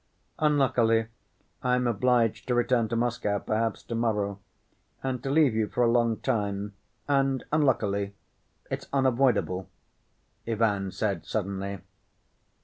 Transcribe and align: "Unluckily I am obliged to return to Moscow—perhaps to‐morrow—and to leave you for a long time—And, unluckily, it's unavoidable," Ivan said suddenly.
"Unluckily 0.39 1.09
I 1.61 1.75
am 1.75 1.85
obliged 1.85 2.47
to 2.47 2.55
return 2.55 2.87
to 2.89 2.95
Moscow—perhaps 2.95 3.83
to‐morrow—and 3.83 5.21
to 5.21 5.29
leave 5.29 5.53
you 5.53 5.67
for 5.67 5.83
a 5.83 5.91
long 5.91 6.17
time—And, 6.21 7.43
unluckily, 7.51 8.15
it's 8.71 8.87
unavoidable," 8.91 9.69
Ivan 10.47 10.89
said 10.91 11.27
suddenly. 11.27 11.81